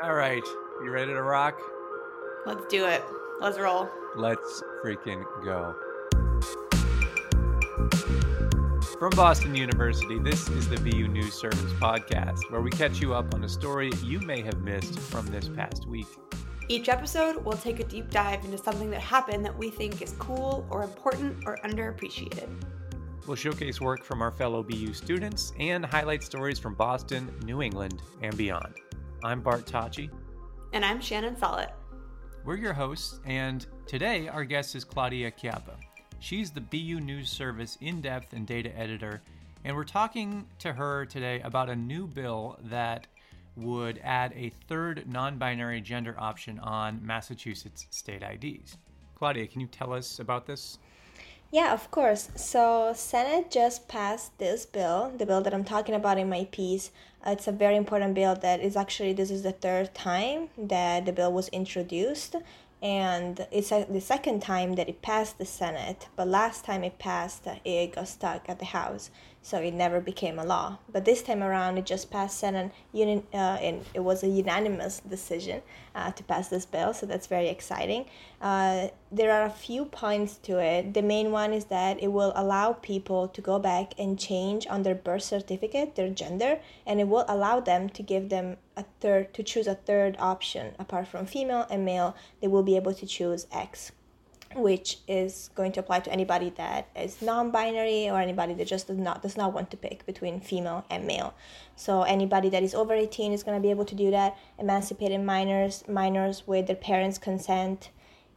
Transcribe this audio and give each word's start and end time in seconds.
All 0.00 0.14
right, 0.14 0.44
you 0.84 0.92
ready 0.92 1.12
to 1.12 1.22
rock? 1.22 1.60
Let's 2.46 2.64
do 2.66 2.86
it. 2.86 3.02
Let's 3.40 3.58
roll. 3.58 3.88
Let's 4.14 4.62
freaking 4.84 5.24
go. 5.42 5.74
From 9.00 9.10
Boston 9.16 9.56
University, 9.56 10.20
this 10.20 10.48
is 10.50 10.68
the 10.68 10.76
BU 10.76 11.08
News 11.08 11.34
Service 11.34 11.72
podcast, 11.80 12.48
where 12.52 12.60
we 12.60 12.70
catch 12.70 13.00
you 13.00 13.12
up 13.12 13.34
on 13.34 13.42
a 13.42 13.48
story 13.48 13.90
you 14.04 14.20
may 14.20 14.40
have 14.40 14.60
missed 14.62 14.96
from 15.00 15.26
this 15.26 15.48
past 15.48 15.88
week. 15.88 16.06
Each 16.68 16.88
episode, 16.88 17.44
we'll 17.44 17.56
take 17.56 17.80
a 17.80 17.84
deep 17.84 18.08
dive 18.08 18.44
into 18.44 18.56
something 18.56 18.90
that 18.90 19.00
happened 19.00 19.44
that 19.46 19.58
we 19.58 19.68
think 19.68 20.00
is 20.00 20.12
cool 20.20 20.64
or 20.70 20.84
important 20.84 21.42
or 21.44 21.58
underappreciated. 21.64 22.48
We'll 23.26 23.34
showcase 23.34 23.80
work 23.80 24.04
from 24.04 24.22
our 24.22 24.30
fellow 24.30 24.62
BU 24.62 24.92
students 24.92 25.52
and 25.58 25.84
highlight 25.84 26.22
stories 26.22 26.60
from 26.60 26.74
Boston, 26.74 27.34
New 27.44 27.62
England, 27.62 28.00
and 28.22 28.36
beyond. 28.36 28.76
I'm 29.24 29.40
Bart 29.40 29.66
Tachi. 29.66 30.10
And 30.72 30.84
I'm 30.84 31.00
Shannon 31.00 31.34
Follett. 31.34 31.70
We're 32.44 32.56
your 32.56 32.72
hosts, 32.72 33.18
and 33.24 33.66
today 33.84 34.28
our 34.28 34.44
guest 34.44 34.76
is 34.76 34.84
Claudia 34.84 35.32
Chiappa. 35.32 35.74
She's 36.20 36.52
the 36.52 36.60
BU 36.60 37.00
News 37.00 37.28
Service 37.28 37.76
in 37.80 38.00
depth 38.00 38.32
and 38.32 38.46
data 38.46 38.76
editor, 38.78 39.20
and 39.64 39.74
we're 39.74 39.82
talking 39.82 40.46
to 40.60 40.72
her 40.72 41.04
today 41.04 41.40
about 41.40 41.68
a 41.68 41.74
new 41.74 42.06
bill 42.06 42.60
that 42.64 43.08
would 43.56 44.00
add 44.04 44.32
a 44.36 44.52
third 44.68 45.02
non 45.08 45.36
binary 45.36 45.80
gender 45.80 46.14
option 46.16 46.60
on 46.60 47.04
Massachusetts 47.04 47.88
state 47.90 48.22
IDs. 48.22 48.76
Claudia, 49.16 49.48
can 49.48 49.60
you 49.60 49.66
tell 49.66 49.92
us 49.92 50.20
about 50.20 50.46
this? 50.46 50.78
Yeah, 51.50 51.72
of 51.72 51.90
course. 51.90 52.28
So, 52.36 52.92
Senate 52.94 53.50
just 53.50 53.88
passed 53.88 54.36
this 54.38 54.66
bill, 54.66 55.12
the 55.16 55.24
bill 55.24 55.40
that 55.40 55.54
I'm 55.54 55.64
talking 55.64 55.94
about 55.94 56.18
in 56.18 56.28
my 56.28 56.46
piece. 56.52 56.90
Uh, 57.26 57.30
it's 57.30 57.48
a 57.48 57.52
very 57.52 57.76
important 57.76 58.14
bill 58.14 58.34
that 58.36 58.60
is 58.60 58.76
actually 58.76 59.14
this 59.14 59.30
is 59.30 59.42
the 59.42 59.52
third 59.52 59.94
time 59.94 60.50
that 60.58 61.06
the 61.06 61.12
bill 61.12 61.32
was 61.32 61.48
introduced 61.48 62.36
and 62.80 63.46
it's 63.50 63.70
the 63.70 64.00
second 64.00 64.40
time 64.40 64.76
that 64.76 64.88
it 64.88 65.02
passed 65.02 65.38
the 65.38 65.44
Senate, 65.44 66.08
but 66.14 66.28
last 66.28 66.64
time 66.64 66.84
it 66.84 66.98
passed, 66.98 67.46
uh, 67.46 67.56
it 67.64 67.96
got 67.96 68.06
stuck 68.06 68.48
at 68.48 68.60
the 68.60 68.66
House, 68.66 69.10
so 69.48 69.58
it 69.58 69.72
never 69.72 69.98
became 69.98 70.38
a 70.38 70.44
law. 70.44 70.76
But 70.92 71.06
this 71.06 71.22
time 71.22 71.42
around, 71.42 71.78
it 71.78 71.86
just 71.86 72.10
passed 72.10 72.38
Senate, 72.38 72.70
uni- 72.92 73.24
uh, 73.32 73.56
and 73.66 73.82
it 73.94 74.00
was 74.00 74.22
a 74.22 74.28
unanimous 74.28 75.00
decision 75.00 75.62
uh, 75.94 76.10
to 76.12 76.22
pass 76.22 76.48
this 76.48 76.66
bill, 76.66 76.92
so 76.92 77.06
that's 77.06 77.26
very 77.26 77.48
exciting. 77.48 78.04
Uh, 78.42 78.88
there 79.10 79.32
are 79.32 79.46
a 79.46 79.50
few 79.50 79.86
points 79.86 80.36
to 80.48 80.58
it. 80.58 80.92
The 80.92 81.00
main 81.00 81.30
one 81.30 81.54
is 81.54 81.64
that 81.66 82.02
it 82.02 82.08
will 82.08 82.34
allow 82.36 82.74
people 82.74 83.26
to 83.28 83.40
go 83.40 83.58
back 83.58 83.94
and 83.98 84.18
change 84.18 84.66
on 84.66 84.82
their 84.82 84.94
birth 84.94 85.22
certificate 85.22 85.96
their 85.96 86.10
gender, 86.10 86.60
and 86.86 87.00
it 87.00 87.08
will 87.08 87.24
allow 87.26 87.58
them 87.58 87.88
to 87.88 88.02
give 88.02 88.28
them 88.28 88.58
a 88.76 88.84
third 89.00 89.32
to 89.32 89.42
choose 89.42 89.66
a 89.66 89.76
third 89.76 90.14
option 90.18 90.74
apart 90.78 91.08
from 91.08 91.24
female 91.24 91.66
and 91.70 91.86
male. 91.86 92.14
They 92.42 92.48
will 92.48 92.62
be 92.62 92.76
able 92.76 92.92
to 92.92 93.06
choose 93.06 93.46
X 93.50 93.92
which 94.54 94.98
is 95.06 95.50
going 95.54 95.72
to 95.72 95.80
apply 95.80 96.00
to 96.00 96.12
anybody 96.12 96.50
that 96.56 96.88
is 96.96 97.20
non-binary 97.20 98.08
or 98.08 98.18
anybody 98.18 98.54
that 98.54 98.66
just 98.66 98.86
does 98.86 98.96
not 98.96 99.22
does 99.22 99.36
not 99.36 99.52
want 99.52 99.70
to 99.70 99.76
pick 99.76 100.06
between 100.06 100.40
female 100.40 100.84
and 100.90 101.06
male. 101.06 101.34
So 101.76 102.02
anybody 102.02 102.48
that 102.50 102.62
is 102.62 102.74
over 102.74 102.94
18 102.94 103.32
is 103.32 103.42
going 103.42 103.56
to 103.56 103.62
be 103.62 103.70
able 103.70 103.84
to 103.84 103.94
do 103.94 104.10
that. 104.10 104.36
Emancipated 104.58 105.20
minors, 105.20 105.84
minors 105.88 106.46
with 106.46 106.66
their 106.66 106.76
parents' 106.76 107.18
consent. 107.18 107.90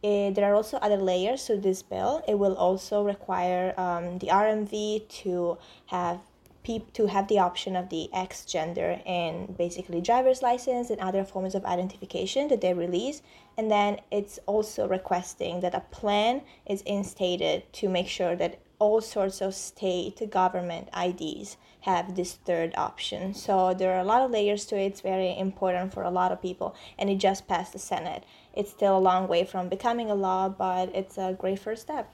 Uh, 0.04 0.30
there 0.30 0.44
are 0.44 0.54
also 0.54 0.78
other 0.78 0.96
layers 0.96 1.44
to 1.46 1.56
this 1.56 1.80
bill. 1.80 2.24
It 2.26 2.38
will 2.38 2.56
also 2.56 3.04
require 3.04 3.72
um, 3.78 4.18
the 4.18 4.26
RMV 4.26 5.08
to 5.22 5.58
have 5.86 6.20
to 6.64 7.06
have 7.06 7.28
the 7.28 7.38
option 7.38 7.74
of 7.76 7.88
the 7.88 8.08
X 8.12 8.44
gender 8.44 9.00
in 9.04 9.54
basically 9.58 10.00
driver's 10.00 10.42
license 10.42 10.90
and 10.90 11.00
other 11.00 11.24
forms 11.24 11.54
of 11.54 11.64
identification 11.64 12.48
that 12.48 12.60
they 12.60 12.72
release. 12.72 13.22
And 13.58 13.70
then 13.70 14.00
it's 14.10 14.38
also 14.46 14.86
requesting 14.86 15.60
that 15.60 15.74
a 15.74 15.80
plan 15.80 16.42
is 16.66 16.82
instated 16.82 17.72
to 17.74 17.88
make 17.88 18.08
sure 18.08 18.36
that 18.36 18.60
all 18.78 19.00
sorts 19.00 19.40
of 19.40 19.54
state 19.54 20.28
government 20.30 20.88
IDs 20.96 21.56
have 21.82 22.16
this 22.16 22.34
third 22.34 22.72
option. 22.76 23.32
So 23.32 23.74
there 23.74 23.92
are 23.92 24.00
a 24.00 24.04
lot 24.04 24.22
of 24.22 24.30
layers 24.30 24.64
to 24.66 24.76
it. 24.76 24.86
It's 24.86 25.00
very 25.00 25.36
important 25.38 25.92
for 25.94 26.02
a 26.02 26.10
lot 26.10 26.32
of 26.32 26.42
people, 26.42 26.74
and 26.98 27.08
it 27.08 27.18
just 27.18 27.46
passed 27.46 27.72
the 27.72 27.78
Senate. 27.78 28.24
It's 28.54 28.70
still 28.70 28.98
a 28.98 29.06
long 29.10 29.28
way 29.28 29.44
from 29.44 29.68
becoming 29.68 30.10
a 30.10 30.16
law, 30.16 30.48
but 30.48 30.94
it's 30.94 31.16
a 31.16 31.36
great 31.38 31.60
first 31.60 31.82
step. 31.82 32.12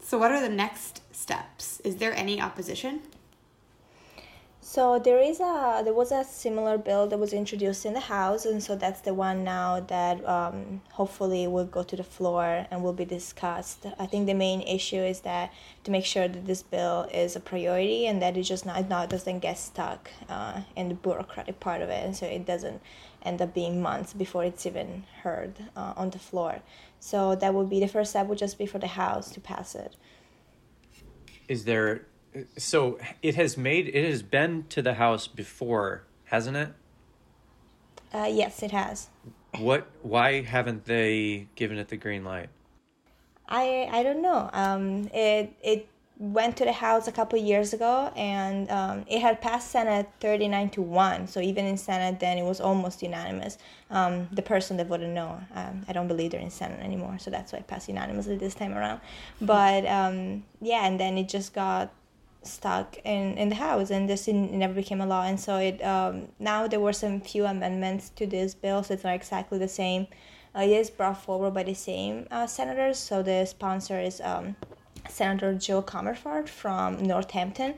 So, 0.00 0.18
what 0.18 0.32
are 0.32 0.40
the 0.40 0.48
next 0.48 1.02
steps? 1.12 1.80
Is 1.80 1.96
there 1.96 2.12
any 2.12 2.40
opposition? 2.40 3.02
So 4.66 4.98
there 4.98 5.18
is 5.18 5.40
a 5.40 5.82
there 5.84 5.92
was 5.92 6.10
a 6.10 6.24
similar 6.24 6.78
bill 6.78 7.06
that 7.08 7.18
was 7.18 7.34
introduced 7.34 7.84
in 7.84 7.92
the 7.92 8.00
House, 8.00 8.46
and 8.46 8.62
so 8.62 8.74
that's 8.74 9.02
the 9.02 9.12
one 9.12 9.44
now 9.44 9.80
that 9.80 10.26
um, 10.26 10.80
hopefully 10.92 11.46
will 11.46 11.66
go 11.66 11.82
to 11.82 11.94
the 11.94 12.02
floor 12.02 12.66
and 12.70 12.82
will 12.82 12.94
be 12.94 13.04
discussed. 13.04 13.84
I 13.98 14.06
think 14.06 14.26
the 14.26 14.32
main 14.32 14.62
issue 14.62 15.02
is 15.12 15.20
that 15.20 15.52
to 15.84 15.90
make 15.90 16.06
sure 16.06 16.28
that 16.28 16.46
this 16.46 16.62
bill 16.62 17.06
is 17.12 17.36
a 17.36 17.40
priority 17.40 18.06
and 18.06 18.22
that 18.22 18.38
it 18.38 18.44
just 18.44 18.64
not 18.64 18.88
not 18.88 19.10
doesn't 19.10 19.40
get 19.40 19.58
stuck 19.58 20.10
uh, 20.30 20.62
in 20.76 20.88
the 20.88 20.94
bureaucratic 20.94 21.60
part 21.60 21.82
of 21.82 21.90
it, 21.90 22.02
and 22.02 22.16
so 22.16 22.24
it 22.24 22.46
doesn't 22.46 22.80
end 23.22 23.42
up 23.42 23.52
being 23.52 23.82
months 23.82 24.14
before 24.14 24.44
it's 24.44 24.64
even 24.64 25.04
heard 25.24 25.52
uh, 25.76 25.92
on 25.94 26.08
the 26.08 26.18
floor. 26.18 26.62
So 27.00 27.34
that 27.34 27.52
would 27.52 27.68
be 27.68 27.80
the 27.80 27.88
first 27.88 28.12
step. 28.12 28.28
Would 28.28 28.38
just 28.38 28.56
be 28.56 28.64
for 28.64 28.78
the 28.78 28.94
House 29.04 29.30
to 29.32 29.40
pass 29.40 29.74
it. 29.74 29.94
Is 31.48 31.64
there 31.64 32.06
so 32.56 32.98
it 33.22 33.34
has 33.34 33.56
made 33.56 33.88
it 33.88 34.08
has 34.08 34.22
been 34.22 34.64
to 34.70 34.82
the 34.82 34.94
house 34.94 35.26
before, 35.26 36.04
hasn't 36.24 36.56
it? 36.56 36.68
Uh, 38.12 38.30
yes, 38.30 38.62
it 38.62 38.70
has. 38.70 39.08
What? 39.58 39.86
Why 40.02 40.42
haven't 40.42 40.84
they 40.84 41.48
given 41.54 41.78
it 41.78 41.88
the 41.88 41.96
green 41.96 42.24
light? 42.24 42.48
I 43.48 43.88
I 43.90 44.02
don't 44.02 44.22
know. 44.22 44.50
Um, 44.52 45.08
it 45.12 45.52
it 45.62 45.88
went 46.18 46.56
to 46.56 46.64
the 46.64 46.72
House 46.72 47.08
a 47.08 47.12
couple 47.12 47.38
years 47.38 47.72
ago, 47.72 48.12
and 48.16 48.70
um, 48.70 49.04
it 49.08 49.20
had 49.20 49.40
passed 49.40 49.70
Senate 49.70 50.08
thirty 50.20 50.48
nine 50.48 50.70
to 50.70 50.82
one. 50.82 51.26
So 51.26 51.40
even 51.40 51.66
in 51.66 51.76
Senate, 51.76 52.20
then 52.20 52.38
it 52.38 52.44
was 52.44 52.60
almost 52.60 53.02
unanimous. 53.02 53.58
Um, 53.90 54.28
the 54.32 54.42
person 54.42 54.76
that 54.78 54.86
voted 54.86 55.10
no, 55.10 55.40
um, 55.54 55.84
I 55.88 55.92
don't 55.92 56.08
believe 56.08 56.30
they're 56.30 56.40
in 56.40 56.50
Senate 56.50 56.80
anymore, 56.80 57.18
so 57.18 57.30
that's 57.30 57.52
why 57.52 57.60
it 57.60 57.66
passed 57.66 57.88
unanimously 57.88 58.36
this 58.36 58.54
time 58.54 58.74
around. 58.74 59.00
But 59.40 59.86
um, 59.86 60.44
yeah, 60.60 60.86
and 60.86 60.98
then 60.98 61.18
it 61.18 61.28
just 61.28 61.52
got 61.52 61.92
stuck 62.46 62.98
in, 63.04 63.36
in 63.38 63.48
the 63.48 63.54
house 63.54 63.90
and 63.90 64.08
this 64.08 64.28
never 64.28 64.74
became 64.74 65.00
a 65.00 65.06
law. 65.06 65.22
And 65.22 65.38
so 65.38 65.56
it 65.56 65.82
um, 65.82 66.28
now 66.38 66.66
there 66.66 66.80
were 66.80 66.92
some 66.92 67.20
few 67.20 67.44
amendments 67.46 68.10
to 68.16 68.26
this 68.26 68.54
bill 68.54 68.82
so 68.82 68.94
it's 68.94 69.04
not 69.04 69.14
exactly 69.14 69.58
the 69.58 69.68
same. 69.68 70.06
Uh, 70.56 70.60
it 70.60 70.70
is 70.70 70.90
brought 70.90 71.20
forward 71.20 71.52
by 71.52 71.64
the 71.64 71.74
same 71.74 72.26
uh, 72.30 72.46
senators. 72.46 72.98
So 72.98 73.22
the 73.22 73.44
sponsor 73.44 73.98
is 73.98 74.20
um, 74.20 74.56
senator 75.08 75.54
Jo 75.54 75.82
Comerford 75.82 76.48
from 76.48 77.02
northampton. 77.02 77.74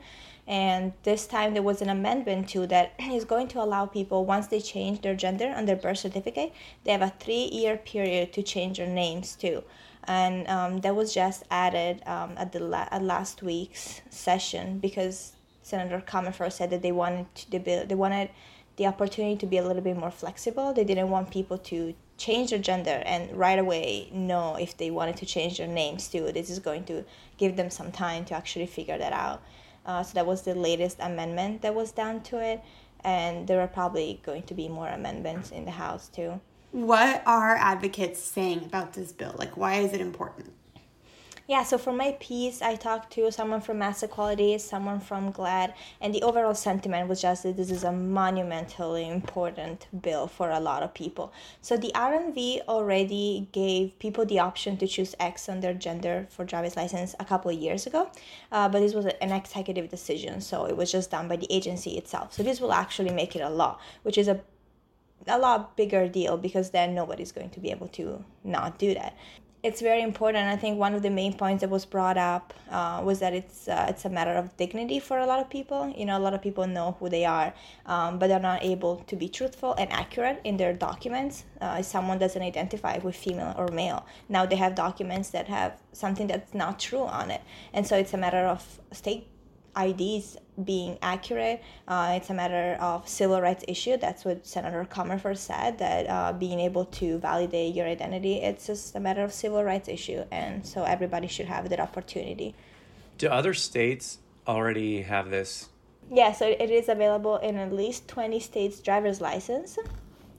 And 0.47 0.93
this 1.03 1.27
time 1.27 1.53
there 1.53 1.61
was 1.61 1.81
an 1.81 1.89
amendment 1.89 2.47
to 2.49 2.65
that 2.67 2.93
is 2.99 3.25
going 3.25 3.49
to 3.49 3.61
allow 3.61 3.85
people 3.85 4.25
once 4.25 4.47
they 4.47 4.61
change 4.61 5.01
their 5.01 5.15
gender 5.15 5.53
on 5.55 5.65
their 5.65 5.75
birth 5.75 5.97
certificate 5.97 6.53
they 6.83 6.91
have 6.91 7.01
a 7.01 7.13
three 7.19 7.49
year 7.51 7.77
period 7.77 8.31
to 8.33 8.41
change 8.41 8.77
their 8.77 8.87
names 8.87 9.35
too 9.35 9.63
and 10.07 10.47
um, 10.47 10.81
that 10.81 10.95
was 10.95 11.13
just 11.13 11.43
added 11.51 12.01
um, 12.05 12.33
at 12.37 12.51
the 12.51 12.59
la- 12.59 12.87
at 12.91 13.03
last 13.03 13.43
week's 13.43 14.01
session 14.09 14.79
because 14.79 15.33
Senator 15.63 16.01
Comerford 16.05 16.53
said 16.53 16.69
that 16.69 16.81
they 16.81 16.93
wanted 16.93 17.33
to, 17.35 17.59
they, 17.59 17.85
they 17.87 17.95
wanted 17.95 18.29
the 18.77 18.85
opportunity 18.85 19.35
to 19.35 19.45
be 19.45 19.57
a 19.57 19.67
little 19.67 19.81
bit 19.81 19.97
more 19.97 20.11
flexible. 20.11 20.73
They 20.73 20.85
didn't 20.85 21.09
want 21.09 21.29
people 21.31 21.57
to 21.57 21.93
change 22.17 22.49
their 22.49 22.59
gender 22.59 23.03
and 23.05 23.35
right 23.35 23.59
away 23.59 24.09
know 24.11 24.55
if 24.55 24.77
they 24.77 24.89
wanted 24.89 25.17
to 25.17 25.25
change 25.25 25.57
their 25.57 25.67
names 25.67 26.07
too. 26.07 26.31
This 26.31 26.49
is 26.49 26.59
going 26.59 26.85
to 26.85 27.03
give 27.37 27.57
them 27.57 27.69
some 27.69 27.91
time 27.91 28.23
to 28.25 28.33
actually 28.33 28.67
figure 28.67 28.97
that 28.97 29.13
out. 29.13 29.41
Uh, 29.85 30.03
so 30.03 30.13
that 30.13 30.25
was 30.25 30.41
the 30.43 30.55
latest 30.55 30.97
amendment 30.99 31.61
that 31.61 31.73
was 31.73 31.91
done 31.91 32.21
to 32.21 32.43
it, 32.43 32.61
and 33.03 33.47
there 33.47 33.61
are 33.61 33.67
probably 33.67 34.19
going 34.23 34.43
to 34.43 34.53
be 34.53 34.67
more 34.67 34.87
amendments 34.87 35.51
in 35.51 35.63
the 35.65 35.71
House 35.71 36.09
too. 36.09 36.39
What 36.71 37.23
are 37.25 37.55
advocates 37.55 38.19
saying 38.19 38.65
about 38.65 38.93
this 38.93 39.13
bill? 39.13 39.33
Like, 39.37 39.55
why 39.55 39.75
is 39.75 39.93
it 39.93 40.01
important? 40.01 40.51
Yeah, 41.47 41.63
so 41.63 41.77
for 41.77 41.93
my 41.93 42.17
piece, 42.19 42.61
I 42.61 42.75
talked 42.75 43.13
to 43.13 43.31
someone 43.31 43.61
from 43.61 43.79
Mass 43.79 44.03
Equality, 44.03 44.57
someone 44.57 44.99
from 44.99 45.31
GLAD, 45.31 45.73
and 46.01 46.13
the 46.13 46.21
overall 46.21 46.53
sentiment 46.53 47.07
was 47.07 47.21
just 47.21 47.43
that 47.43 47.55
this 47.55 47.71
is 47.71 47.85
a 47.85 47.91
monumentally 47.93 49.07
important 49.07 49.87
bill 50.01 50.27
for 50.27 50.51
a 50.51 50.59
lot 50.59 50.83
of 50.83 50.93
people. 50.93 51.31
So 51.61 51.77
the 51.77 51.93
RMV 51.95 52.63
already 52.67 53.47
gave 53.53 53.97
people 53.97 54.25
the 54.25 54.39
option 54.39 54.75
to 54.75 54.87
choose 54.87 55.15
X 55.21 55.47
on 55.47 55.61
their 55.61 55.73
gender 55.73 56.27
for 56.29 56.43
driver's 56.43 56.75
license 56.75 57.15
a 57.17 57.23
couple 57.23 57.49
of 57.49 57.57
years 57.57 57.87
ago, 57.87 58.11
uh, 58.51 58.67
but 58.67 58.81
this 58.81 58.93
was 58.93 59.05
an 59.05 59.31
executive 59.31 59.87
decision, 59.87 60.41
so 60.41 60.65
it 60.65 60.75
was 60.75 60.91
just 60.91 61.11
done 61.11 61.29
by 61.29 61.37
the 61.37 61.47
agency 61.49 61.91
itself. 61.91 62.33
So 62.33 62.43
this 62.43 62.59
will 62.59 62.73
actually 62.73 63.11
make 63.11 63.37
it 63.37 63.39
a 63.39 63.49
law, 63.49 63.79
which 64.03 64.17
is 64.17 64.27
a 64.27 64.41
a 65.27 65.37
lot 65.37 65.75
bigger 65.75 66.07
deal 66.07 66.37
because 66.37 66.71
then 66.71 66.95
nobody's 66.95 67.31
going 67.31 67.49
to 67.51 67.59
be 67.59 67.71
able 67.71 67.87
to 67.89 68.23
not 68.43 68.77
do 68.77 68.93
that. 68.93 69.15
it's 69.63 69.81
very 69.81 70.01
important. 70.01 70.47
I 70.47 70.55
think 70.55 70.79
one 70.79 70.93
of 70.93 71.01
the 71.01 71.09
main 71.09 71.33
points 71.33 71.61
that 71.61 71.69
was 71.69 71.83
brought 71.83 72.17
up 72.17 72.53
uh, 72.69 73.01
was 73.03 73.19
that 73.19 73.33
it's 73.33 73.67
uh, 73.67 73.87
it's 73.89 74.05
a 74.05 74.09
matter 74.09 74.31
of 74.31 74.55
dignity 74.55 74.99
for 74.99 75.17
a 75.17 75.25
lot 75.25 75.39
of 75.39 75.49
people. 75.49 75.93
You 75.97 76.05
know, 76.05 76.17
a 76.17 76.23
lot 76.27 76.33
of 76.33 76.41
people 76.41 76.67
know 76.67 76.95
who 76.99 77.09
they 77.09 77.25
are, 77.25 77.53
um, 77.85 78.19
but 78.19 78.27
they're 78.27 78.39
not 78.39 78.63
able 78.63 78.97
to 79.07 79.15
be 79.15 79.27
truthful 79.27 79.73
and 79.73 79.91
accurate 79.91 80.39
in 80.43 80.57
their 80.57 80.73
documents. 80.73 81.43
Uh, 81.59 81.77
if 81.79 81.85
someone 81.85 82.19
doesn't 82.19 82.41
identify 82.41 82.97
with 82.99 83.15
female 83.15 83.53
or 83.57 83.67
male, 83.69 84.05
now 84.29 84.45
they 84.45 84.55
have 84.55 84.75
documents 84.75 85.31
that 85.31 85.47
have 85.47 85.73
something 85.91 86.27
that's 86.27 86.53
not 86.53 86.79
true 86.79 87.05
on 87.05 87.31
it, 87.31 87.41
and 87.73 87.85
so 87.85 87.97
it's 87.97 88.13
a 88.13 88.17
matter 88.17 88.45
of 88.45 88.79
state 88.91 89.27
IDs 89.75 90.37
being 90.63 90.97
accurate. 91.01 91.61
Uh, 91.87 92.13
it's 92.15 92.29
a 92.29 92.33
matter 92.33 92.81
of 92.81 93.07
civil 93.07 93.39
rights 93.39 93.63
issue. 93.67 93.97
That's 93.97 94.25
what 94.25 94.45
Senator 94.45 94.85
Comerford 94.89 95.37
said. 95.37 95.77
That 95.77 96.09
uh, 96.09 96.33
being 96.33 96.59
able 96.59 96.85
to 96.85 97.19
validate 97.19 97.75
your 97.75 97.85
identity, 97.85 98.37
it's 98.37 98.67
just 98.67 98.95
a 98.95 98.99
matter 98.99 99.23
of 99.23 99.31
civil 99.31 99.63
rights 99.63 99.87
issue, 99.87 100.23
and 100.31 100.65
so 100.65 100.83
everybody 100.83 101.27
should 101.27 101.45
have 101.45 101.69
that 101.69 101.79
opportunity. 101.79 102.55
Do 103.17 103.27
other 103.27 103.53
states 103.53 104.19
already 104.47 105.01
have 105.01 105.29
this? 105.29 105.69
Yeah, 106.11 106.31
so 106.31 106.47
it 106.47 106.71
is 106.71 106.89
available 106.89 107.37
in 107.37 107.57
at 107.57 107.73
least 107.73 108.07
twenty 108.07 108.39
states' 108.39 108.79
driver's 108.79 109.19
license, 109.19 109.77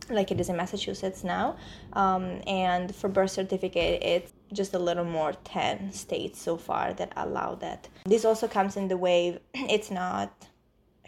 like 0.09 0.31
it 0.31 0.41
is 0.41 0.49
in 0.49 0.57
Massachusetts 0.57 1.23
now. 1.23 1.57
Um, 1.93 2.41
and 2.47 2.95
for 2.95 3.09
birth 3.09 3.31
certificate, 3.33 4.03
it's 4.03 4.33
just 4.53 4.75
a 4.75 4.79
little 4.79 5.05
more 5.05 5.33
10 5.45 5.93
states 5.93 6.41
so 6.41 6.57
far 6.57 6.93
that 6.95 7.13
allow 7.17 7.55
that. 7.57 7.89
This 8.05 8.25
also 8.25 8.49
comes 8.49 8.77
in 8.77 8.89
the 8.89 8.97
wave, 8.97 9.39
it's 9.55 9.91
not 9.91 10.33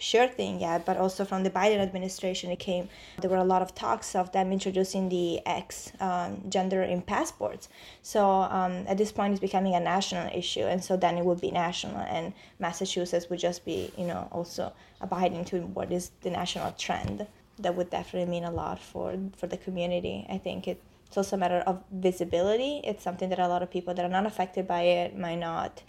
sure 0.00 0.26
thing 0.26 0.60
yet, 0.60 0.84
but 0.84 0.96
also 0.96 1.24
from 1.24 1.42
the 1.42 1.50
Biden 1.50 1.78
administration, 1.78 2.50
it 2.50 2.58
came. 2.58 2.88
There 3.20 3.30
were 3.30 3.36
a 3.36 3.44
lot 3.44 3.62
of 3.62 3.74
talks 3.74 4.14
of 4.14 4.32
them 4.32 4.52
introducing 4.52 5.08
the 5.08 5.46
X 5.46 5.92
um, 6.00 6.42
gender 6.48 6.82
in 6.82 7.02
passports. 7.02 7.68
So 8.02 8.26
um, 8.26 8.84
at 8.88 8.98
this 8.98 9.12
point, 9.12 9.32
it's 9.32 9.40
becoming 9.40 9.74
a 9.74 9.80
national 9.80 10.28
issue, 10.34 10.62
and 10.62 10.82
so 10.82 10.96
then 10.96 11.18
it 11.18 11.24
would 11.24 11.40
be 11.40 11.50
national, 11.50 11.98
and 11.98 12.32
Massachusetts 12.58 13.28
would 13.30 13.38
just 13.38 13.64
be, 13.64 13.92
you 13.96 14.06
know, 14.06 14.28
also 14.32 14.72
abiding 15.00 15.44
to 15.46 15.60
what 15.60 15.92
is 15.92 16.10
the 16.22 16.30
national 16.30 16.72
trend. 16.72 17.26
That 17.58 17.74
would 17.74 17.90
definitely 17.90 18.30
mean 18.30 18.44
a 18.44 18.50
lot 18.50 18.80
for 18.80 19.18
for 19.36 19.46
the 19.46 19.58
community. 19.58 20.26
I 20.30 20.38
think 20.38 20.66
it 20.66 20.80
it's 21.10 21.16
also 21.16 21.34
a 21.34 21.40
matter 21.40 21.58
of 21.66 21.82
visibility. 21.90 22.80
It's 22.84 23.02
something 23.02 23.30
that 23.30 23.40
a 23.40 23.48
lot 23.48 23.64
of 23.64 23.70
people 23.70 23.92
that 23.94 24.04
are 24.04 24.08
not 24.08 24.26
affected 24.26 24.68
by 24.68 24.82
it 24.82 25.18
might 25.18 25.40
not 25.40 25.82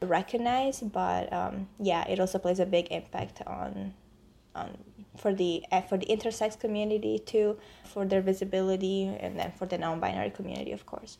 recognize, 0.00 0.78
but 0.78 1.32
um, 1.32 1.66
yeah, 1.80 2.06
it 2.06 2.20
also 2.20 2.38
plays 2.38 2.60
a 2.60 2.66
big 2.66 2.86
impact 2.92 3.42
on 3.44 3.94
on 4.54 4.78
for 5.16 5.34
the 5.34 5.64
eh, 5.72 5.80
for 5.80 5.98
the 5.98 6.06
intersex 6.06 6.56
community 6.60 7.18
too, 7.18 7.58
for 7.82 8.04
their 8.06 8.20
visibility, 8.20 9.06
and 9.18 9.36
then 9.36 9.50
for 9.58 9.66
the 9.66 9.76
non-binary 9.76 10.30
community, 10.30 10.70
of 10.70 10.86
course. 10.86 11.18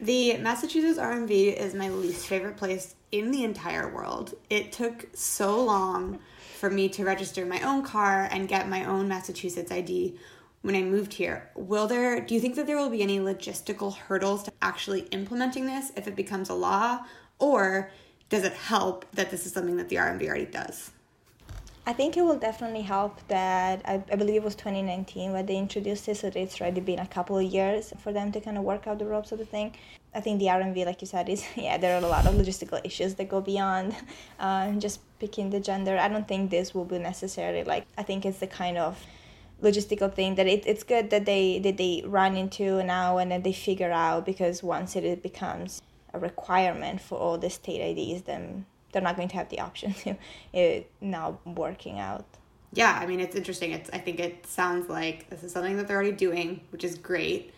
The 0.00 0.36
Massachusetts 0.38 0.98
RMV 0.98 1.54
is 1.54 1.72
my 1.72 1.88
least 1.88 2.26
favorite 2.26 2.56
place 2.56 2.96
in 3.12 3.30
the 3.30 3.44
entire 3.44 3.94
world. 3.94 4.34
It 4.50 4.72
took 4.72 5.06
so 5.14 5.64
long 5.64 6.18
for 6.58 6.68
me 6.68 6.88
to 6.88 7.04
register 7.04 7.46
my 7.46 7.60
own 7.60 7.84
car 7.84 8.28
and 8.32 8.48
get 8.48 8.68
my 8.68 8.84
own 8.84 9.06
Massachusetts 9.06 9.70
ID 9.70 10.18
when 10.66 10.74
I 10.74 10.82
moved 10.82 11.14
here. 11.14 11.48
Will 11.54 11.86
there, 11.86 12.20
do 12.20 12.34
you 12.34 12.40
think 12.40 12.56
that 12.56 12.66
there 12.66 12.76
will 12.76 12.90
be 12.90 13.00
any 13.00 13.20
logistical 13.20 13.96
hurdles 13.96 14.42
to 14.42 14.52
actually 14.60 15.02
implementing 15.12 15.64
this 15.64 15.92
if 15.96 16.08
it 16.08 16.16
becomes 16.16 16.48
a 16.48 16.54
law? 16.54 17.04
Or 17.38 17.92
does 18.30 18.42
it 18.42 18.52
help 18.52 19.06
that 19.12 19.30
this 19.30 19.46
is 19.46 19.52
something 19.52 19.76
that 19.76 19.88
the 19.88 19.96
RMV 19.96 20.26
already 20.26 20.46
does? 20.46 20.90
I 21.86 21.92
think 21.92 22.16
it 22.16 22.22
will 22.22 22.36
definitely 22.36 22.82
help 22.82 23.20
that 23.28 23.80
I, 23.84 24.02
I 24.10 24.16
believe 24.16 24.42
it 24.42 24.42
was 24.42 24.56
2019 24.56 25.32
when 25.32 25.46
they 25.46 25.56
introduced 25.56 26.06
this, 26.06 26.18
so 26.20 26.32
it's 26.34 26.60
already 26.60 26.80
been 26.80 26.98
a 26.98 27.06
couple 27.06 27.38
of 27.38 27.44
years 27.44 27.92
for 28.00 28.12
them 28.12 28.32
to 28.32 28.40
kind 28.40 28.58
of 28.58 28.64
work 28.64 28.88
out 28.88 28.98
the 28.98 29.06
ropes 29.06 29.30
of 29.30 29.38
the 29.38 29.44
thing. 29.44 29.72
I 30.16 30.20
think 30.20 30.40
the 30.40 30.46
RMV, 30.46 30.84
like 30.84 31.00
you 31.00 31.06
said, 31.06 31.28
is 31.28 31.46
yeah, 31.54 31.78
there 31.78 31.94
are 31.94 32.02
a 32.02 32.08
lot 32.08 32.26
of 32.26 32.34
logistical 32.34 32.80
issues 32.82 33.14
that 33.14 33.28
go 33.28 33.40
beyond 33.40 33.94
uh, 34.40 34.72
just 34.72 34.98
picking 35.20 35.50
the 35.50 35.60
gender. 35.60 35.96
I 35.96 36.08
don't 36.08 36.26
think 36.26 36.50
this 36.50 36.74
will 36.74 36.84
be 36.84 36.98
necessarily 36.98 37.62
like, 37.62 37.86
I 37.96 38.02
think 38.02 38.26
it's 38.26 38.38
the 38.38 38.48
kind 38.48 38.78
of 38.78 39.00
logistical 39.62 40.12
thing 40.12 40.34
that 40.34 40.46
it, 40.46 40.66
it's 40.66 40.82
good 40.82 41.10
that 41.10 41.24
they 41.24 41.58
that 41.60 41.76
they 41.76 42.02
run 42.04 42.36
into 42.36 42.82
now 42.82 43.18
and 43.18 43.30
then 43.30 43.42
they 43.42 43.52
figure 43.52 43.90
out 43.90 44.26
because 44.26 44.62
once 44.62 44.94
it 44.96 45.22
becomes 45.22 45.82
a 46.12 46.18
requirement 46.18 47.00
for 47.00 47.18
all 47.18 47.38
the 47.38 47.48
state 47.48 47.80
IDs 47.80 48.22
then 48.22 48.66
they're 48.92 49.02
not 49.02 49.16
going 49.16 49.28
to 49.28 49.36
have 49.36 49.48
the 49.48 49.60
option 49.60 49.92
to 50.04 50.16
it 50.52 50.90
now 51.00 51.38
working 51.44 51.98
out. 51.98 52.24
Yeah, 52.72 52.98
I 53.00 53.06
mean 53.06 53.20
it's 53.20 53.36
interesting. 53.36 53.72
It's 53.72 53.88
I 53.92 53.98
think 53.98 54.20
it 54.20 54.46
sounds 54.46 54.88
like 54.88 55.30
this 55.30 55.42
is 55.42 55.52
something 55.52 55.76
that 55.76 55.88
they're 55.88 55.96
already 55.96 56.12
doing, 56.12 56.60
which 56.70 56.84
is 56.84 56.98
great 56.98 57.54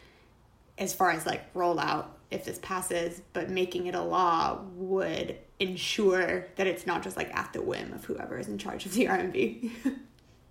as 0.77 0.95
far 0.95 1.11
as 1.11 1.27
like 1.27 1.53
rollout 1.55 2.07
if 2.31 2.45
this 2.45 2.59
passes, 2.63 3.23
but 3.33 3.51
making 3.51 3.87
it 3.87 3.95
a 3.95 4.03
law 4.03 4.61
would 4.75 5.37
ensure 5.59 6.47
that 6.57 6.67
it's 6.67 6.87
not 6.87 7.03
just 7.03 7.17
like 7.17 7.35
at 7.35 7.53
the 7.53 7.63
whim 7.63 7.93
of 7.93 8.05
whoever 8.05 8.39
is 8.39 8.49
in 8.49 8.59
charge 8.59 8.87
of 8.87 8.93
the 8.95 9.07
RMV. 9.07 9.71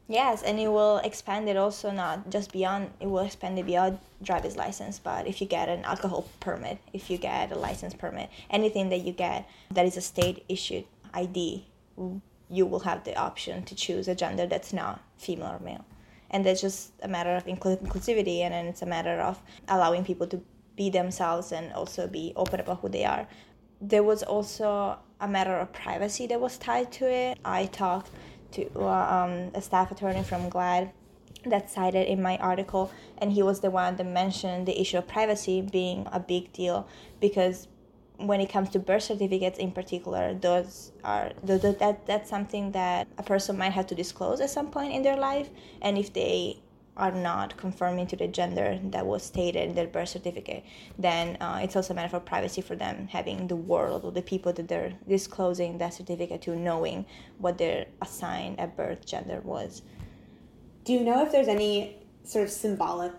Yes, 0.10 0.42
and 0.42 0.58
it 0.58 0.70
will 0.70 1.00
expand 1.00 1.50
it 1.50 1.58
also 1.58 1.92
not 1.92 2.30
just 2.30 2.54
beyond. 2.54 2.92
It 3.02 3.08
will 3.08 3.26
expand 3.26 3.60
it 3.60 3.66
beyond 3.66 4.00
driver's 4.24 4.56
license. 4.56 5.00
But 5.00 5.28
if 5.28 5.42
you 5.42 5.48
get 5.48 5.68
an 5.68 5.84
alcohol 5.84 6.28
permit, 6.40 6.80
if 6.94 7.10
you 7.10 7.18
get 7.18 7.52
a 7.52 7.58
license 7.58 7.94
permit, 7.94 8.30
anything 8.50 8.90
that 8.90 9.02
you 9.02 9.12
get 9.12 9.50
that 9.72 9.86
is 9.86 9.98
a 9.98 10.02
state 10.02 10.46
issued 10.48 10.86
ID, 11.14 11.66
you 12.50 12.66
will 12.66 12.80
have 12.80 13.04
the 13.04 13.18
option 13.18 13.64
to 13.64 13.76
choose 13.76 14.08
a 14.08 14.16
gender 14.16 14.46
that's 14.48 14.72
not 14.72 15.02
female 15.18 15.58
or 15.60 15.60
male, 15.60 15.84
and 16.32 16.46
that's 16.46 16.62
just 16.62 16.94
a 17.04 17.08
matter 17.08 17.36
of 17.36 17.46
inclusivity, 17.46 18.40
and 18.40 18.54
then 18.54 18.68
it's 18.68 18.82
a 18.82 18.86
matter 18.86 19.20
of 19.20 19.42
allowing 19.68 20.06
people 20.06 20.28
to 20.28 20.42
be 20.78 20.90
themselves 20.90 21.52
and 21.52 21.74
also 21.74 22.08
be 22.08 22.32
open 22.38 22.62
about 22.62 22.80
who 22.80 22.88
they 22.88 23.04
are. 23.04 23.28
There 23.82 24.04
was 24.04 24.24
also 24.24 24.98
a 25.20 25.28
matter 25.28 25.58
of 25.58 25.74
privacy 25.74 26.28
that 26.28 26.40
was 26.40 26.58
tied 26.58 26.92
to 26.94 27.12
it. 27.12 27.40
I 27.44 27.66
talked 27.66 28.12
to 28.52 28.70
uh, 28.76 28.88
um, 28.88 29.52
a 29.54 29.62
staff 29.62 29.92
attorney 29.92 30.24
from 30.24 30.50
GLAD 30.50 30.92
that 31.46 31.70
cited 31.70 32.08
in 32.08 32.22
my 32.22 32.38
article, 32.38 32.92
and 33.18 33.32
he 33.32 33.44
was 33.44 33.62
the 33.62 33.72
one 33.72 33.96
that 33.96 34.06
mentioned 34.06 34.68
the 34.68 34.80
issue 34.80 34.98
of 34.98 35.08
privacy 35.08 35.62
being 35.62 36.08
a 36.12 36.20
big 36.20 36.52
deal 36.54 36.88
because 37.20 37.68
when 38.18 38.42
it 38.42 38.50
comes 38.50 38.70
to 38.70 38.80
birth 38.80 39.04
certificates 39.04 39.60
in 39.60 39.72
particular, 39.72 40.34
those 40.34 40.92
are 41.04 41.32
that 41.44 42.06
that's 42.06 42.30
something 42.30 42.72
that 42.72 43.08
a 43.18 43.24
person 43.24 43.58
might 43.58 43.74
have 43.74 43.88
to 43.88 43.96
disclose 43.96 44.42
at 44.42 44.50
some 44.50 44.72
point 44.72 44.92
in 44.94 45.04
their 45.04 45.18
life, 45.18 45.50
and 45.82 45.98
if 45.98 46.14
they 46.14 46.60
are 46.98 47.12
not 47.12 47.56
conforming 47.58 48.08
to 48.08 48.16
the 48.16 48.28
gender 48.28 48.80
that 48.84 49.06
was 49.06 49.24
stated 49.24 49.70
in 49.70 49.76
their 49.76 49.88
birth 49.88 50.10
certificate, 50.10 50.64
then 50.98 51.38
uh, 51.40 51.60
it's 51.64 51.76
also 51.76 51.94
a 51.94 51.96
matter 51.96 52.18
of 52.18 52.26
privacy 52.26 52.62
for 52.62 52.76
them 52.76 53.08
having 53.08 53.48
the 53.48 53.56
world 53.56 54.04
or 54.04 54.12
the 54.12 54.22
people 54.22 54.52
that 54.54 54.68
they're 54.68 54.94
disclosing 55.08 55.78
that 55.78 55.94
certificate 55.94 56.42
to 56.42 56.56
knowing 56.56 57.06
what 57.38 57.58
their 57.58 57.86
assigned 58.02 58.60
at 58.60 58.76
birth 58.76 59.06
gender 59.06 59.40
was. 59.42 59.84
Do 60.84 60.94
you 60.94 61.02
know 61.02 61.24
if 61.26 61.32
there's 61.32 61.48
any 61.48 61.98
sort 62.24 62.46
of 62.46 62.52
symbolic 62.52 63.14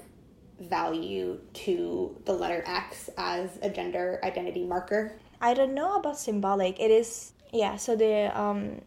value 0.61 1.39
to 1.53 2.21
the 2.25 2.33
letter 2.33 2.63
X 2.67 3.11
as 3.17 3.59
a 3.63 3.71
gender 3.71 4.21
identity 4.25 4.65
marker? 4.65 5.13
I 5.41 5.55
don't 5.55 5.75
know 5.75 5.97
about 5.97 6.19
symbolic. 6.19 6.81
It 6.81 6.91
is 6.91 7.33
yeah. 7.53 7.77
So 7.77 7.97
the 7.97 8.39
um, 8.39 8.81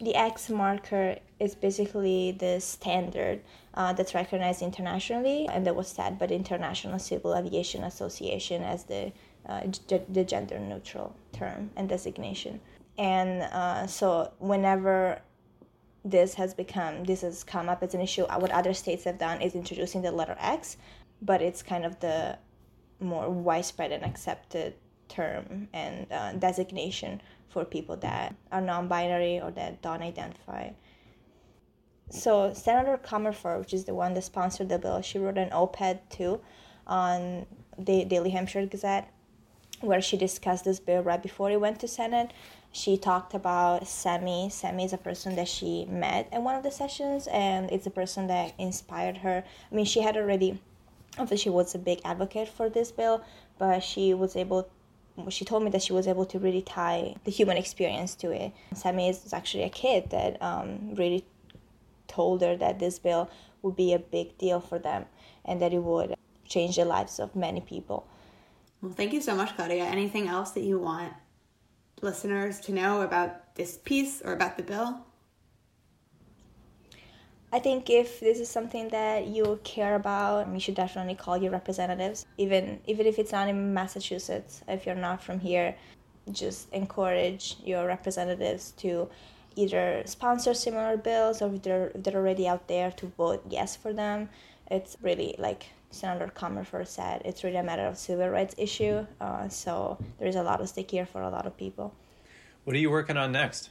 the 0.00 0.14
X 0.14 0.50
marker 0.50 1.16
is 1.40 1.54
basically 1.54 2.32
the 2.32 2.60
standard 2.60 3.40
uh, 3.74 3.92
that's 3.92 4.14
recognized 4.14 4.62
internationally 4.62 5.48
and 5.48 5.66
that 5.66 5.74
was 5.74 5.88
set 5.88 6.18
by 6.18 6.26
the 6.26 6.34
International 6.34 6.98
Civil 6.98 7.34
Aviation 7.36 7.84
Association 7.84 8.62
as 8.62 8.84
the, 8.84 9.12
uh, 9.46 9.66
g- 9.66 10.00
the 10.08 10.24
gender 10.24 10.58
neutral 10.58 11.14
term 11.32 11.70
and 11.76 11.88
designation. 11.88 12.60
And 12.96 13.42
uh, 13.42 13.86
so 13.86 14.32
whenever 14.38 15.20
this 16.04 16.34
has 16.34 16.54
become, 16.54 17.04
this 17.04 17.22
has 17.22 17.42
come 17.42 17.68
up 17.68 17.82
as 17.82 17.94
an 17.94 18.00
issue, 18.00 18.24
what 18.24 18.50
other 18.52 18.74
states 18.74 19.04
have 19.04 19.18
done 19.18 19.40
is 19.40 19.54
introducing 19.54 20.02
the 20.02 20.12
letter 20.12 20.36
X, 20.38 20.76
but 21.20 21.42
it's 21.42 21.62
kind 21.62 21.84
of 21.84 21.98
the 22.00 22.38
more 23.00 23.28
widespread 23.28 23.90
and 23.90 24.04
accepted 24.04 24.74
term 25.08 25.68
and 25.72 26.06
uh, 26.12 26.32
designation 26.34 27.20
for 27.48 27.64
people 27.64 27.96
that 27.96 28.34
are 28.52 28.60
non-binary 28.60 29.40
or 29.40 29.50
that 29.50 29.80
don't 29.82 30.02
identify 30.02 30.70
so 32.10 32.52
Senator 32.52 32.98
Comerford, 32.98 33.60
which 33.60 33.74
is 33.74 33.84
the 33.84 33.94
one 33.94 34.14
that 34.14 34.22
sponsored 34.22 34.68
the 34.68 34.78
bill, 34.78 35.00
she 35.02 35.18
wrote 35.18 35.38
an 35.38 35.52
op-ed 35.52 36.00
too 36.10 36.40
on 36.86 37.46
the 37.78 38.04
Daily 38.04 38.30
Hampshire 38.30 38.66
Gazette 38.66 39.10
where 39.80 40.00
she 40.00 40.16
discussed 40.16 40.64
this 40.64 40.80
bill 40.80 41.02
right 41.02 41.22
before 41.22 41.50
it 41.50 41.60
went 41.60 41.80
to 41.80 41.88
Senate. 41.88 42.32
She 42.72 42.96
talked 42.96 43.34
about 43.34 43.86
Sammy. 43.86 44.48
Sammy 44.50 44.84
is 44.84 44.92
a 44.92 44.98
person 44.98 45.36
that 45.36 45.48
she 45.48 45.84
met 45.84 46.28
in 46.32 46.42
one 46.42 46.56
of 46.56 46.62
the 46.62 46.70
sessions, 46.70 47.28
and 47.28 47.70
it's 47.70 47.86
a 47.86 47.90
person 47.90 48.26
that 48.28 48.54
inspired 48.58 49.18
her. 49.18 49.44
I 49.70 49.74
mean, 49.74 49.84
she 49.84 50.00
had 50.00 50.16
already, 50.16 50.60
obviously, 51.18 51.44
she 51.44 51.50
was 51.50 51.74
a 51.74 51.78
big 51.78 52.00
advocate 52.04 52.48
for 52.48 52.68
this 52.68 52.90
bill, 52.90 53.22
but 53.58 53.80
she 53.80 54.14
was 54.14 54.36
able 54.36 54.68
she 55.28 55.44
told 55.44 55.62
me 55.62 55.70
that 55.70 55.80
she 55.80 55.92
was 55.92 56.08
able 56.08 56.26
to 56.26 56.40
really 56.40 56.60
tie 56.60 57.14
the 57.22 57.30
human 57.30 57.56
experience 57.56 58.16
to 58.16 58.32
it. 58.32 58.52
Sammy 58.74 59.08
is 59.08 59.32
actually 59.32 59.62
a 59.62 59.68
kid 59.68 60.10
that 60.10 60.42
um, 60.42 60.92
really 60.96 61.24
told 62.14 62.42
her 62.42 62.56
that 62.56 62.78
this 62.78 62.98
bill 62.98 63.30
would 63.62 63.76
be 63.76 63.92
a 63.92 63.98
big 63.98 64.38
deal 64.38 64.60
for 64.60 64.78
them 64.78 65.06
and 65.44 65.60
that 65.60 65.72
it 65.72 65.82
would 65.82 66.14
change 66.44 66.76
the 66.76 66.84
lives 66.84 67.18
of 67.18 67.34
many 67.34 67.60
people. 67.60 68.06
Well, 68.80 68.92
thank 68.92 69.12
you 69.12 69.20
so 69.20 69.34
much, 69.34 69.56
Claudia. 69.56 69.84
Anything 69.84 70.28
else 70.28 70.50
that 70.52 70.62
you 70.62 70.78
want 70.78 71.12
listeners 72.02 72.60
to 72.60 72.72
know 72.72 73.02
about 73.02 73.54
this 73.54 73.78
piece 73.78 74.20
or 74.22 74.32
about 74.32 74.56
the 74.56 74.62
bill? 74.62 75.00
I 77.50 77.60
think 77.60 77.88
if 77.88 78.18
this 78.18 78.40
is 78.40 78.48
something 78.48 78.88
that 78.88 79.28
you 79.28 79.60
care 79.62 79.94
about, 79.94 80.52
you 80.52 80.58
should 80.58 80.74
definitely 80.74 81.14
call 81.14 81.36
your 81.38 81.52
representatives. 81.52 82.26
Even 82.36 82.80
even 82.86 83.06
if 83.06 83.18
it's 83.20 83.30
not 83.30 83.48
in 83.48 83.72
Massachusetts, 83.72 84.62
if 84.66 84.84
you're 84.84 84.96
not 85.08 85.22
from 85.22 85.38
here, 85.38 85.76
just 86.32 86.72
encourage 86.72 87.56
your 87.64 87.86
representatives 87.86 88.72
to 88.78 89.08
either 89.56 90.02
sponsor 90.06 90.54
similar 90.54 90.96
bills 90.96 91.42
or 91.42 91.54
if 91.54 91.62
they're, 91.62 91.88
if 91.94 92.02
they're 92.02 92.16
already 92.16 92.46
out 92.48 92.68
there 92.68 92.90
to 92.92 93.06
vote 93.06 93.42
yes 93.48 93.76
for 93.76 93.92
them. 93.92 94.28
It's 94.70 94.96
really 95.02 95.34
like 95.38 95.66
Senator 95.90 96.32
Comerford 96.34 96.88
said, 96.88 97.22
it's 97.24 97.44
really 97.44 97.56
a 97.56 97.62
matter 97.62 97.86
of 97.86 97.96
civil 97.96 98.28
rights 98.28 98.54
issue. 98.58 99.06
Uh, 99.20 99.48
so 99.48 99.98
there 100.18 100.28
is 100.28 100.36
a 100.36 100.42
lot 100.42 100.60
of 100.60 100.68
stake 100.68 100.90
here 100.90 101.06
for 101.06 101.22
a 101.22 101.30
lot 101.30 101.46
of 101.46 101.56
people. 101.56 101.94
What 102.64 102.74
are 102.74 102.78
you 102.78 102.90
working 102.90 103.16
on 103.16 103.32
next? 103.32 103.70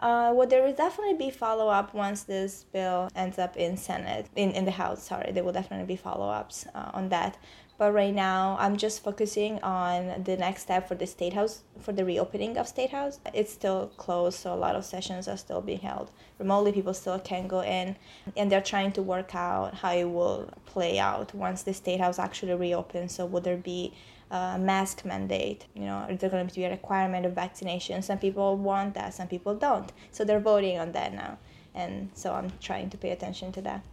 Uh, 0.00 0.32
well, 0.34 0.48
there 0.48 0.62
will 0.64 0.74
definitely 0.74 1.14
be 1.14 1.30
follow 1.30 1.68
up 1.68 1.94
once 1.94 2.24
this 2.24 2.64
bill 2.72 3.08
ends 3.14 3.38
up 3.38 3.56
in 3.56 3.76
Senate, 3.76 4.26
in, 4.34 4.50
in 4.50 4.64
the 4.64 4.72
House. 4.72 5.04
Sorry, 5.04 5.30
there 5.30 5.44
will 5.44 5.52
definitely 5.52 5.86
be 5.86 5.94
follow 5.94 6.28
ups 6.28 6.66
uh, 6.74 6.90
on 6.92 7.08
that. 7.10 7.38
But 7.82 7.94
right 7.94 8.14
now, 8.14 8.56
I'm 8.60 8.76
just 8.76 9.02
focusing 9.02 9.60
on 9.60 10.22
the 10.22 10.36
next 10.36 10.62
step 10.62 10.86
for 10.86 10.94
the 10.94 11.04
State 11.04 11.32
House, 11.32 11.62
for 11.80 11.90
the 11.90 12.04
reopening 12.04 12.56
of 12.56 12.68
State 12.68 12.90
House. 12.90 13.18
It's 13.34 13.52
still 13.52 13.90
closed, 13.96 14.38
so 14.38 14.54
a 14.54 14.60
lot 14.66 14.76
of 14.76 14.84
sessions 14.84 15.26
are 15.26 15.36
still 15.36 15.60
being 15.60 15.80
held 15.80 16.12
remotely. 16.38 16.70
People 16.70 16.94
still 16.94 17.18
can 17.18 17.48
go 17.48 17.60
in, 17.64 17.96
and 18.36 18.52
they're 18.52 18.60
trying 18.60 18.92
to 18.92 19.02
work 19.02 19.34
out 19.34 19.74
how 19.74 19.92
it 19.94 20.04
will 20.04 20.48
play 20.64 21.00
out 21.00 21.34
once 21.34 21.64
the 21.64 21.74
State 21.74 21.98
House 21.98 22.20
actually 22.20 22.54
reopens. 22.54 23.16
So, 23.16 23.26
would 23.26 23.42
there 23.42 23.56
be 23.56 23.92
uh, 24.30 24.58
mask 24.58 25.04
mandate. 25.04 25.66
You 25.74 25.86
know, 25.86 26.06
is 26.08 26.20
there 26.20 26.30
going 26.30 26.46
to 26.46 26.54
be 26.54 26.62
a 26.62 26.70
requirement 26.70 27.26
of 27.26 27.32
vaccination? 27.32 28.00
Some 28.02 28.18
people 28.18 28.56
want 28.58 28.94
that, 28.94 29.12
some 29.12 29.26
people 29.26 29.56
don't. 29.56 29.90
So 30.12 30.24
they're 30.24 30.38
voting 30.38 30.78
on 30.78 30.92
that 30.92 31.12
now, 31.12 31.36
and 31.74 32.10
so 32.14 32.32
I'm 32.32 32.52
trying 32.60 32.90
to 32.90 32.96
pay 32.96 33.10
attention 33.10 33.50
to 33.50 33.60
that. 33.62 33.84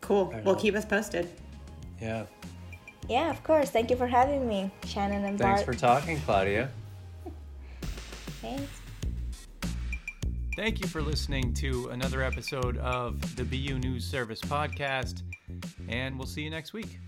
Cool. 0.00 0.32
Well, 0.44 0.54
keep 0.54 0.76
us 0.76 0.84
posted. 0.84 1.28
Yeah. 2.00 2.26
Yeah, 3.10 3.28
of 3.28 3.42
course. 3.42 3.70
Thank 3.70 3.90
you 3.90 3.96
for 3.96 4.06
having 4.06 4.46
me, 4.46 4.70
Shannon 4.86 5.24
and 5.24 5.36
Bart. 5.36 5.56
Thanks 5.56 5.64
for 5.64 5.74
talking, 5.74 6.20
Claudia. 6.20 6.70
Thanks. 8.40 8.80
Thank 10.56 10.80
you 10.80 10.86
for 10.86 11.02
listening 11.02 11.52
to 11.54 11.88
another 11.88 12.22
episode 12.22 12.76
of 12.78 13.34
the 13.34 13.42
BU 13.42 13.80
News 13.80 14.04
Service 14.04 14.40
podcast, 14.40 15.22
and 15.88 16.16
we'll 16.16 16.28
see 16.28 16.42
you 16.42 16.50
next 16.50 16.72
week. 16.72 17.00